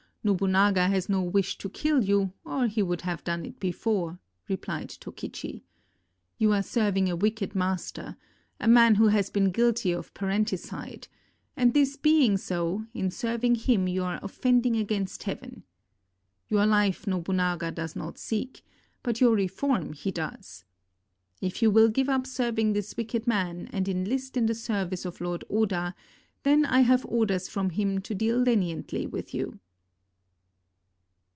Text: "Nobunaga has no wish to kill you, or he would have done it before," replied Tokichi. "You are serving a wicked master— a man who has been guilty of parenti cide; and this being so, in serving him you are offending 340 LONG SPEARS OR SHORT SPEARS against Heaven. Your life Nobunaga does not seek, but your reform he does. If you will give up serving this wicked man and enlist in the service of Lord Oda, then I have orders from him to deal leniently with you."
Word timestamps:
"Nobunaga 0.23 0.87
has 0.87 1.09
no 1.09 1.23
wish 1.23 1.57
to 1.57 1.67
kill 1.67 2.03
you, 2.03 2.31
or 2.45 2.67
he 2.67 2.83
would 2.83 3.01
have 3.01 3.23
done 3.23 3.43
it 3.43 3.59
before," 3.59 4.19
replied 4.47 4.89
Tokichi. 4.89 5.63
"You 6.37 6.53
are 6.53 6.61
serving 6.61 7.09
a 7.09 7.15
wicked 7.15 7.55
master— 7.55 8.17
a 8.59 8.67
man 8.67 8.93
who 8.93 9.07
has 9.07 9.31
been 9.31 9.49
guilty 9.49 9.91
of 9.91 10.13
parenti 10.13 10.57
cide; 10.57 11.07
and 11.57 11.73
this 11.73 11.97
being 11.97 12.37
so, 12.37 12.85
in 12.93 13.09
serving 13.09 13.55
him 13.55 13.87
you 13.87 14.03
are 14.03 14.19
offending 14.21 14.73
340 14.73 14.75
LONG 14.93 15.07
SPEARS 15.07 15.17
OR 15.17 15.25
SHORT 15.25 15.39
SPEARS 15.39 15.65
against 16.43 16.43
Heaven. 16.43 16.49
Your 16.49 16.65
life 16.67 17.07
Nobunaga 17.07 17.71
does 17.71 17.95
not 17.95 18.19
seek, 18.19 18.61
but 19.01 19.19
your 19.19 19.33
reform 19.33 19.93
he 19.93 20.11
does. 20.11 20.65
If 21.41 21.63
you 21.63 21.71
will 21.71 21.89
give 21.89 22.09
up 22.09 22.27
serving 22.27 22.73
this 22.73 22.95
wicked 22.95 23.25
man 23.25 23.69
and 23.73 23.89
enlist 23.89 24.37
in 24.37 24.45
the 24.45 24.53
service 24.53 25.03
of 25.03 25.19
Lord 25.19 25.43
Oda, 25.49 25.95
then 26.43 26.63
I 26.65 26.81
have 26.81 27.07
orders 27.07 27.47
from 27.49 27.71
him 27.71 27.99
to 28.01 28.13
deal 28.13 28.37
leniently 28.37 29.07
with 29.07 29.33
you." 29.33 29.57